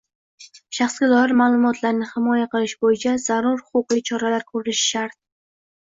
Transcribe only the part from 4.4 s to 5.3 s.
ko'rishi shart.